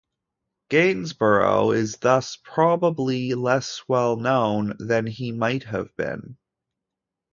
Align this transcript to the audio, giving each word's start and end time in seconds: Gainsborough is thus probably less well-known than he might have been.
Gainsborough 0.71 1.69
is 1.73 1.97
thus 1.97 2.35
probably 2.35 3.35
less 3.35 3.83
well-known 3.87 4.75
than 4.79 5.05
he 5.05 5.31
might 5.31 5.65
have 5.65 5.95
been. 5.95 6.37